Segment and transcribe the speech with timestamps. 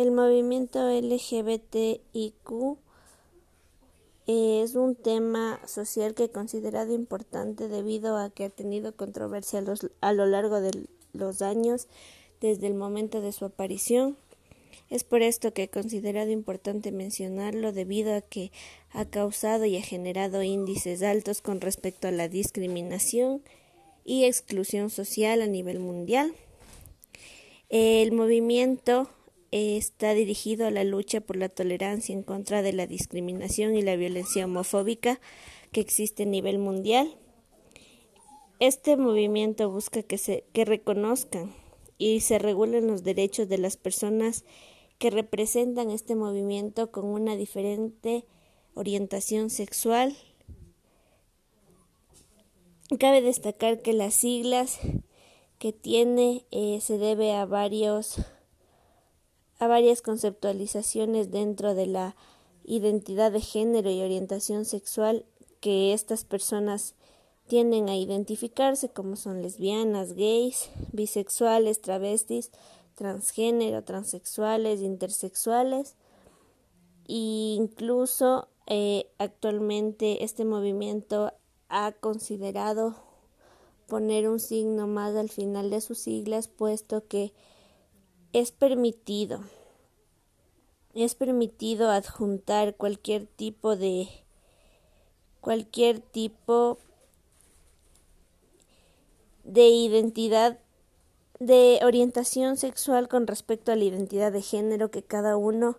[0.00, 2.78] El movimiento LGBTIQ
[4.26, 9.62] es un tema social que he considerado importante debido a que ha tenido controversia
[10.00, 10.70] a lo largo de
[11.12, 11.86] los años
[12.40, 14.16] desde el momento de su aparición.
[14.88, 18.52] Es por esto que he considerado importante mencionarlo debido a que
[18.92, 23.42] ha causado y ha generado índices altos con respecto a la discriminación
[24.06, 26.32] y exclusión social a nivel mundial.
[27.68, 29.10] El movimiento
[29.52, 33.96] está dirigido a la lucha por la tolerancia en contra de la discriminación y la
[33.96, 35.20] violencia homofóbica
[35.72, 37.16] que existe a nivel mundial.
[38.60, 41.52] Este movimiento busca que se que reconozcan
[41.98, 44.44] y se regulen los derechos de las personas
[44.98, 48.26] que representan este movimiento con una diferente
[48.74, 50.16] orientación sexual.
[52.98, 54.78] Cabe destacar que las siglas
[55.58, 58.20] que tiene eh, se debe a varios
[59.60, 62.16] a varias conceptualizaciones dentro de la
[62.64, 65.26] identidad de género y orientación sexual
[65.60, 66.94] que estas personas
[67.46, 72.50] tienden a identificarse como son lesbianas, gays, bisexuales, travestis,
[72.94, 75.94] transgénero, transexuales, intersexuales.
[77.06, 81.32] E incluso eh, actualmente este movimiento
[81.68, 82.94] ha considerado
[83.88, 87.32] poner un signo más al final de sus siglas puesto que
[88.32, 89.40] es permitido
[90.94, 94.08] es permitido adjuntar cualquier tipo de
[95.40, 96.78] cualquier tipo
[99.44, 100.58] de identidad
[101.38, 105.78] de orientación sexual con respecto a la identidad de género que cada uno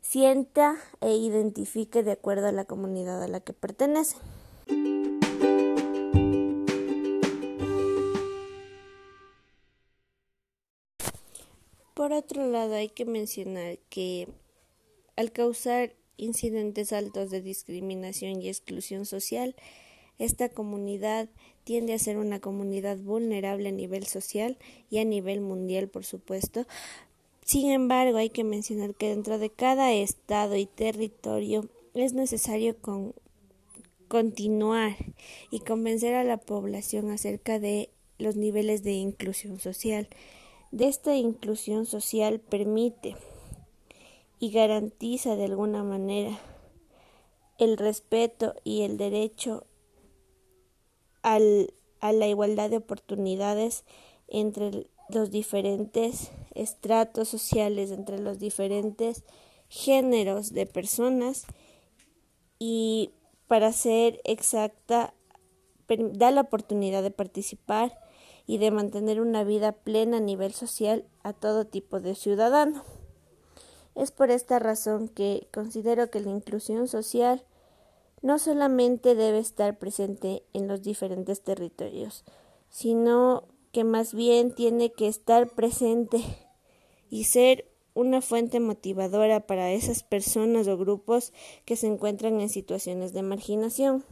[0.00, 4.16] sienta e identifique de acuerdo a la comunidad a la que pertenece.
[12.10, 14.26] Por otro lado, hay que mencionar que
[15.14, 19.54] al causar incidentes altos de discriminación y exclusión social,
[20.18, 21.28] esta comunidad
[21.62, 24.58] tiende a ser una comunidad vulnerable a nivel social
[24.90, 26.66] y a nivel mundial, por supuesto.
[27.44, 32.74] Sin embargo, hay que mencionar que dentro de cada estado y territorio es necesario
[34.08, 34.96] continuar
[35.52, 37.88] y convencer a la población acerca de
[38.18, 40.08] los niveles de inclusión social
[40.70, 43.16] de esta inclusión social permite
[44.38, 46.38] y garantiza de alguna manera
[47.58, 49.66] el respeto y el derecho
[51.22, 53.84] al, a la igualdad de oportunidades
[54.28, 59.24] entre los diferentes estratos sociales, entre los diferentes
[59.68, 61.46] géneros de personas
[62.58, 63.10] y
[63.46, 65.14] para ser exacta
[66.12, 67.99] da la oportunidad de participar
[68.46, 72.84] y de mantener una vida plena a nivel social a todo tipo de ciudadano.
[73.94, 77.44] Es por esta razón que considero que la inclusión social
[78.22, 82.24] no solamente debe estar presente en los diferentes territorios,
[82.68, 86.22] sino que más bien tiene que estar presente
[87.08, 91.32] y ser una fuente motivadora para esas personas o grupos
[91.64, 94.04] que se encuentran en situaciones de marginación.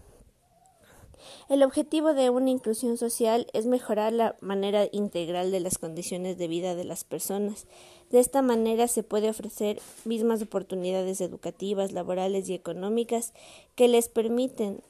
[1.49, 6.49] El objetivo de una inclusión social es mejorar la manera integral de las condiciones de
[6.49, 7.67] vida de las personas.
[8.11, 13.33] De esta manera se puede ofrecer mismas oportunidades educativas, laborales y económicas
[13.75, 14.83] que les permiten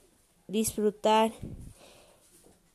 [0.46, 1.32] disfrutar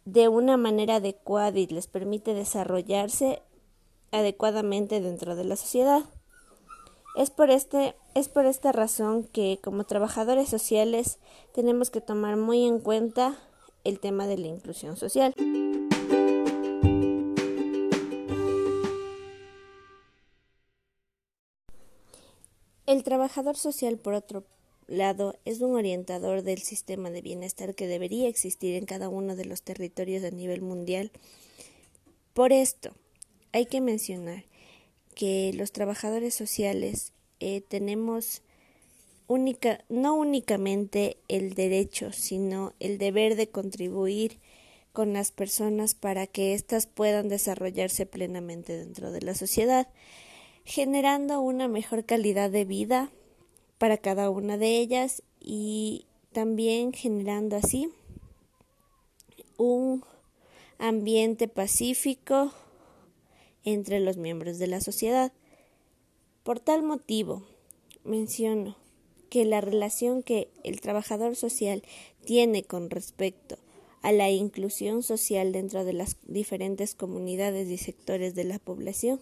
[0.06, 3.42] de una manera adecuada y les permite desarrollarse
[4.12, 6.04] adecuadamente dentro de la sociedad.
[7.16, 11.20] Es por, este, es por esta razón que como trabajadores sociales
[11.54, 13.38] tenemos que tomar muy en cuenta
[13.84, 15.36] el tema de la inclusión social.
[22.88, 24.44] El trabajador social, por otro
[24.88, 29.46] lado, es un orientador del sistema de bienestar que debería existir en cada uno de
[29.46, 31.12] los territorios a nivel mundial.
[32.34, 32.92] Por esto,
[33.52, 34.46] hay que mencionar
[35.14, 38.42] que los trabajadores sociales eh, tenemos
[39.28, 44.40] única, no únicamente el derecho, sino el deber de contribuir
[44.92, 49.88] con las personas para que éstas puedan desarrollarse plenamente dentro de la sociedad,
[50.66, 53.12] generando una mejor calidad de vida
[53.80, 57.90] para cada una de ellas y también generando así
[59.58, 60.04] un
[60.78, 62.54] ambiente pacífico
[63.64, 65.32] entre los miembros de la sociedad.
[66.44, 67.44] Por tal motivo,
[68.04, 68.78] menciono
[69.30, 71.84] que la relación que el trabajador social
[72.26, 73.58] tiene con respecto
[74.02, 79.22] a la inclusión social dentro de las diferentes comunidades y sectores de la población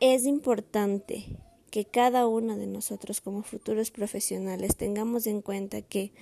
[0.00, 1.24] es importante
[1.70, 6.12] que cada uno de nosotros como futuros profesionales tengamos en cuenta que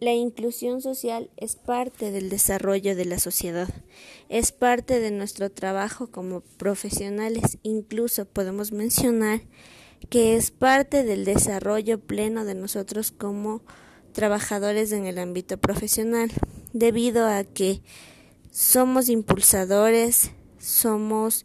[0.00, 3.68] la inclusión social es parte del desarrollo de la sociedad,
[4.28, 9.40] es parte de nuestro trabajo como profesionales, incluso podemos mencionar
[10.10, 13.62] que es parte del desarrollo pleno de nosotros como
[14.12, 16.30] trabajadores en el ámbito profesional,
[16.72, 17.82] debido a que
[18.50, 21.44] somos impulsadores, somos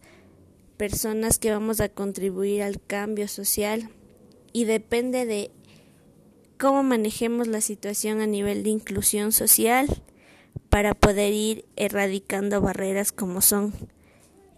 [0.77, 3.89] personas que vamos a contribuir al cambio social
[4.51, 5.51] y depende de
[6.63, 10.01] cómo manejemos la situación a nivel de inclusión social
[10.69, 13.73] para poder ir erradicando barreras como son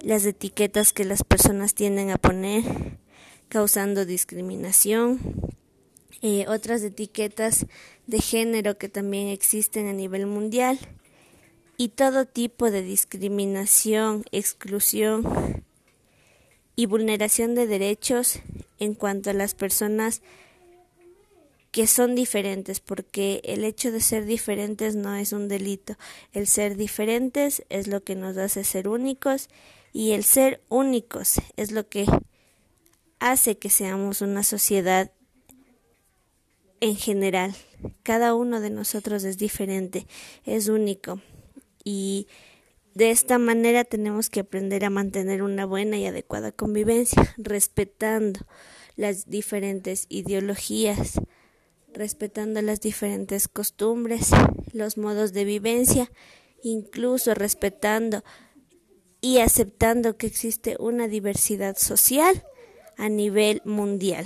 [0.01, 2.63] las etiquetas que las personas tienden a poner,
[3.49, 5.19] causando discriminación,
[6.21, 7.65] eh, otras etiquetas
[8.05, 10.77] de género que también existen a nivel mundial
[11.75, 15.65] y todo tipo de discriminación, exclusión
[16.75, 18.41] y vulneración de derechos
[18.77, 20.21] en cuanto a las personas
[21.75, 25.97] que son diferentes, porque el hecho de ser diferentes no es un delito.
[26.31, 29.49] El ser diferentes es lo que nos hace ser únicos
[29.91, 32.05] y el ser únicos es lo que
[33.19, 35.11] hace que seamos una sociedad
[36.79, 37.53] en general.
[38.03, 40.07] Cada uno de nosotros es diferente,
[40.45, 41.19] es único
[41.83, 42.29] y
[42.93, 48.39] de esta manera tenemos que aprender a mantener una buena y adecuada convivencia, respetando
[48.95, 51.19] las diferentes ideologías,
[51.95, 54.29] respetando las diferentes costumbres,
[54.73, 56.11] los modos de vivencia,
[56.61, 58.23] incluso respetando
[59.21, 62.43] y aceptando que existe una diversidad social
[62.97, 64.25] a nivel mundial.